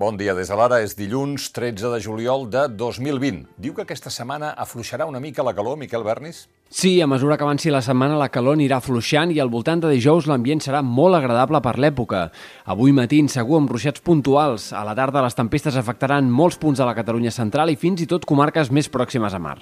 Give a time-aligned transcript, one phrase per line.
[0.00, 3.42] Bon dia, des de l'ara és dilluns 13 de juliol de 2020.
[3.60, 6.46] Diu que aquesta setmana afluixarà una mica la calor, Miquel Bernis?
[6.72, 9.90] Sí, a mesura que avanci la setmana la calor anirà fluixant i al voltant de
[9.92, 12.22] dijous l'ambient serà molt agradable per l'època.
[12.64, 14.70] Avui matí segur amb ruixats puntuals.
[14.72, 18.08] A la tarda les tempestes afectaran molts punts de la Catalunya central i fins i
[18.08, 19.58] tot comarques més pròximes a mar.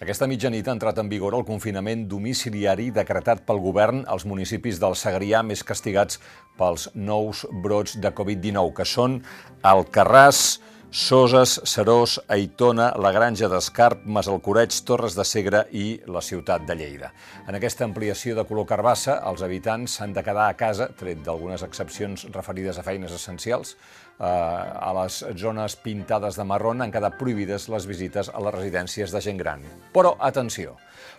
[0.00, 4.94] Aquesta mitjanit ha entrat en vigor el confinament domiciliari decretat pel govern als municipis del
[4.96, 6.16] Segrià més castigats
[6.56, 9.18] pels nous brots de Covid-19, que són
[9.60, 10.56] Alcarràs,
[10.92, 17.12] Soses, Serós, Aitona, la Granja d'Escarp, Masalcoreig, Torres de Segre i la ciutat de Lleida.
[17.46, 21.62] En aquesta ampliació de color carbassa, els habitants s'han de quedar a casa, tret d'algunes
[21.62, 23.76] excepcions referides a feines essencials.
[24.18, 29.14] Eh, a les zones pintades de marron han quedat prohibides les visites a les residències
[29.14, 29.62] de gent gran.
[29.94, 30.74] Però, atenció,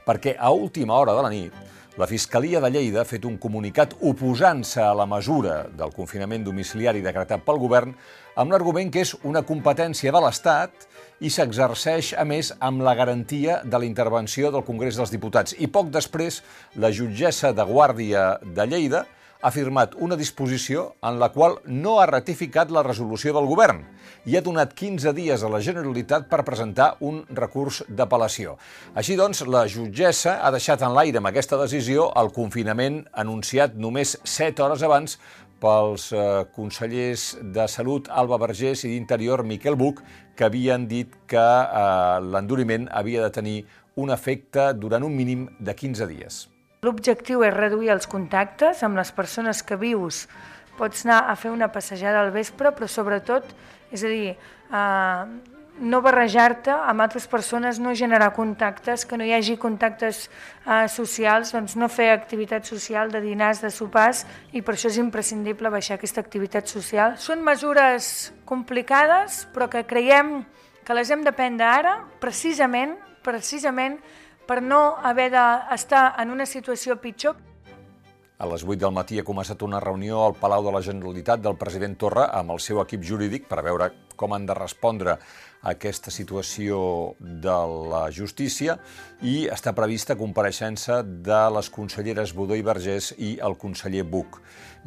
[0.06, 3.98] perquè a última hora de la nit la Fiscalia de Lleida ha fet un comunicat
[4.08, 7.92] oposant-se a la mesura del confinament domiciliari decretat pel govern
[8.40, 10.88] amb l'argument que és una competència de l'Estat
[11.20, 15.54] i s'exerceix, a més, amb la garantia de la intervenció del Congrés dels Diputats.
[15.60, 16.40] I poc després,
[16.80, 19.04] la jutgessa de Guàrdia de Lleida
[19.42, 23.82] ha firmat una disposició en la qual no ha ratificat la resolució del govern
[24.30, 28.58] i ha donat 15 dies a la Generalitat per presentar un recurs d'apel·lació.
[28.94, 34.18] Així doncs, la jutgessa ha deixat en l'aire amb aquesta decisió el confinament anunciat només
[34.24, 35.18] 7 hores abans
[35.62, 36.22] pels eh,
[36.56, 40.02] consellers de Salut Alba Vergés i d'Interior Miquel Buch,
[40.36, 43.60] que havien dit que eh, l'enduriment havia de tenir
[44.02, 46.46] un efecte durant un mínim de 15 dies.
[46.82, 50.24] L'objectiu és reduir els contactes amb les persones que vius.
[50.80, 53.52] Pots anar a fer una passejada al vespre, però sobretot,
[53.94, 55.26] és a dir, eh,
[55.78, 61.52] no barrejar-te amb altres persones, no generar contactes, que no hi hagi contactes eh, socials,
[61.54, 66.00] doncs no fer activitat social de dinars, de sopars, i per això és imprescindible baixar
[66.00, 67.14] aquesta activitat social.
[67.22, 70.40] Són mesures complicades, però que creiem
[70.82, 74.02] que les hem de prendre ara, precisament, precisament
[74.48, 77.38] per no haver d'estar en una situació pitjor.
[78.42, 81.60] A les 8 del matí ha començat una reunió al Palau de la Generalitat del
[81.62, 85.18] president Torra amb el seu equip jurídic per veure com han de respondre
[85.62, 86.82] aquesta situació
[87.20, 87.58] de
[87.92, 88.78] la justícia
[89.22, 94.40] i està prevista compareixença de les conselleres Budó i Vergés i el conseller Buc.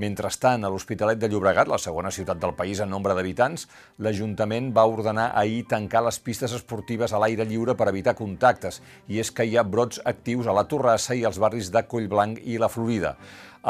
[0.02, 3.68] Mentrestant, a l'Hospitalet de Llobregat, la segona ciutat del país en nombre d'habitants,
[4.02, 9.22] l'Ajuntament va ordenar ahir tancar les pistes esportives a l'aire lliure per evitar contactes, i
[9.22, 12.58] és que hi ha brots actius a la Torrassa i als barris de Collblanc i
[12.58, 13.14] la Florida.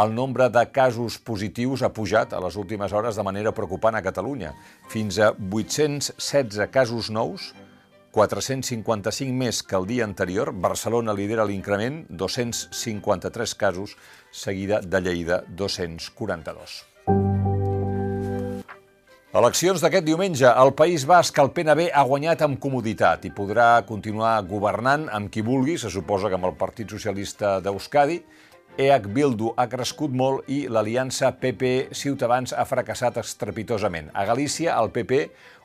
[0.02, 4.02] El nombre de casos positius ha pujat a les últimes hores de manera preocupant a
[4.02, 4.48] Catalunya,
[4.90, 7.52] fins a 816 casos nous,
[8.14, 10.52] 455 més que el dia anterior.
[10.54, 13.96] Barcelona lidera l'increment, 253 casos,
[14.30, 16.84] seguida de Lleida, 242.
[19.34, 20.46] Eleccions d'aquest diumenge.
[20.46, 25.42] El País Basc, el PNB, ha guanyat amb comoditat i podrà continuar governant amb qui
[25.42, 28.20] vulgui, se suposa que amb el Partit Socialista d'Euskadi.
[28.78, 34.12] EH Bildu ha crescut molt i l'aliança PP-Ciutadans ha fracassat estrepitosament.
[34.14, 35.20] A Galícia, el PP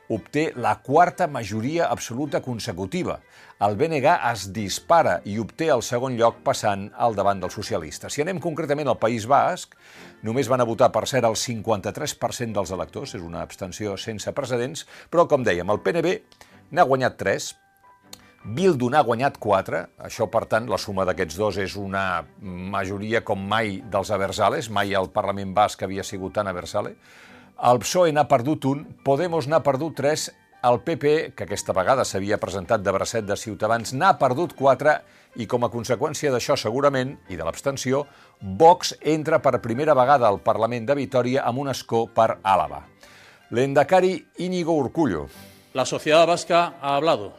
[0.09, 3.19] obté la quarta majoria absoluta consecutiva.
[3.61, 8.15] El BNG es dispara i obté el segon lloc passant al davant dels socialistes.
[8.15, 9.75] Si anem concretament al País Basc,
[10.25, 14.85] només van a votar, per cert, el 53% dels electors, és una abstenció sense precedents,
[15.11, 16.15] però, com dèiem, el PNB
[16.71, 17.51] n'ha guanyat 3,
[18.39, 23.41] Bildu n'ha guanyat 4, això, per tant, la suma d'aquests dos és una majoria com
[23.43, 26.95] mai dels Aversales, mai el Parlament Basc havia sigut tan Aversale,
[27.59, 30.29] el PSOE n'ha perdut un, Podemos n'ha perdut tres,
[30.63, 34.99] el PP, que aquesta vegada s'havia presentat de bracet de Ciutadans, n'ha perdut quatre
[35.39, 38.05] i com a conseqüència d'això segurament, i de l'abstenció,
[38.41, 42.83] Vox entra per primera vegada al Parlament de Vitoria amb un escó per Àlava.
[43.51, 45.27] L'endacari Íñigo Urcullo.
[45.73, 47.33] La sociedad vasca ha hablado.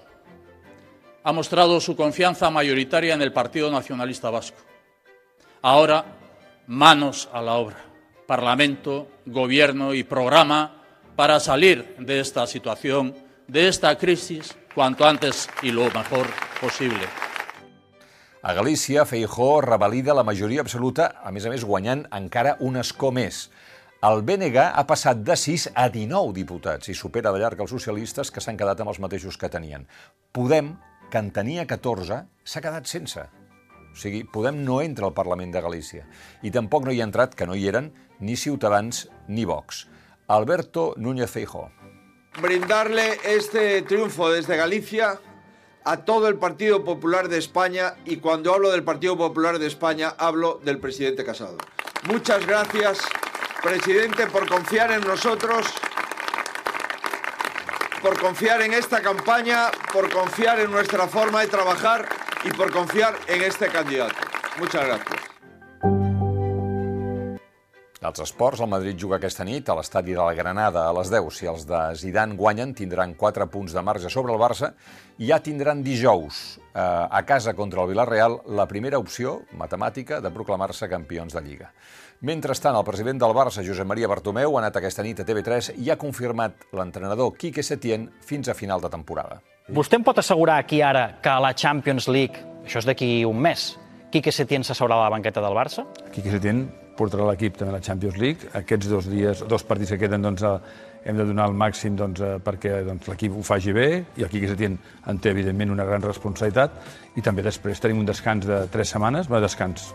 [1.25, 4.59] Ha mostrado su confianza mayoritaria en el Partido Nacionalista Vasco.
[5.63, 6.05] Ahora,
[6.67, 7.90] manos a la obra.
[8.31, 10.85] Parlamento, Gobierno y programa
[11.17, 13.13] para salir de esta situación,
[13.49, 16.29] de esta crisis, cuanto antes y lo mejor
[16.61, 17.09] posible.
[18.41, 23.11] A Galícia, Feijó revalida la majoria absoluta, a més a més guanyant encara un escó
[23.11, 23.49] més.
[24.07, 28.31] El BNG ha passat de 6 a 19 diputats i supera de llarg els socialistes
[28.31, 29.89] que s'han quedat amb els mateixos que tenien.
[30.31, 30.77] Podem,
[31.11, 33.27] que en tenia 14, s'ha quedat sense.
[33.91, 36.07] O sigui, Podem no entra al Parlament de Galícia.
[36.47, 39.89] I tampoc no hi ha entrat, que no hi eren, ni Ciutadans ni Vox.
[40.29, 41.73] Alberto Núñez Feijó.
[42.41, 45.19] Brindarle este triunfo desde Galicia
[45.85, 50.15] a todo el Partido Popular de España y cuando hablo del Partido Popular de España
[50.19, 51.59] hablo del presidente Casado.
[52.05, 53.01] Muchas gracias
[53.61, 55.67] presidente, por confiar en nosotros,
[58.03, 62.09] por confiar en esta campaña, por confiar en nuestra forma de trabajar
[62.45, 64.15] y por confiar en este candidato.
[64.59, 65.20] Muchas gracias.
[68.01, 71.27] Als esports, el Madrid juga aquesta nit a l'estadi de la Granada a les 10.
[71.37, 74.71] Si els de Zidane guanyen, tindran 4 punts de marge sobre el Barça
[75.21, 80.33] i ja tindran dijous eh, a casa contra el Villarreal la primera opció matemàtica de
[80.33, 81.69] proclamar-se campions de Lliga.
[82.25, 85.93] Mentrestant, el president del Barça, Josep Maria Bartomeu, ha anat aquesta nit a TV3 i
[85.93, 89.43] ha confirmat l'entrenador Quique Setién fins a final de temporada.
[89.69, 93.45] Vostè em pot assegurar aquí ara que a la Champions League, això és d'aquí un
[93.45, 93.75] mes,
[94.11, 95.85] Quique Setién s'asseurà a la banqueta del Barça?
[96.15, 96.65] Quique Setién
[96.97, 98.51] portarà l'equip també a la Champions League.
[98.55, 100.45] Aquests dos dies, dos partits que queden, doncs,
[101.05, 103.87] hem de donar el màxim doncs, perquè doncs, l'equip ho faci bé
[104.21, 104.75] i el Quique Setién
[105.09, 106.75] en té, evidentment, una gran responsabilitat.
[107.17, 109.95] I també després tenim un descans de tres setmanes, va descans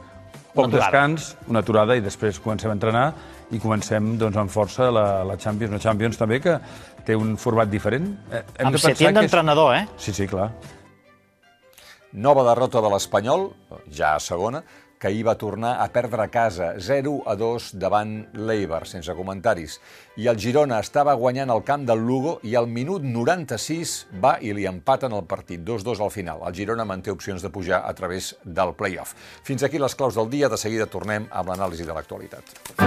[0.56, 3.06] poc Una descans, una aturada, i després comencem a entrenar
[3.52, 5.74] i comencem doncs, amb força la, la Champions.
[5.76, 6.56] Una Champions també que
[7.06, 8.08] té un format diferent.
[8.32, 9.84] Eh, hem Amb de pensar Setién que és- d'entrenador, eh?
[9.98, 10.54] Sí, sí, clar.
[12.16, 13.50] Nova derrota de l'Espanyol,
[13.92, 14.62] ja a segona,
[15.00, 19.80] que ahir va tornar a perdre a casa 0 a 2 davant l'Eibar, sense comentaris.
[20.18, 24.54] I el Girona estava guanyant el camp del Lugo i al minut 96 va i
[24.56, 26.46] li empaten el partit, 2-2 al final.
[26.48, 29.16] El Girona manté opcions de pujar a través del play-off.
[29.44, 32.85] Fins aquí les claus del dia, de seguida tornem amb l'anàlisi de l'actualitat.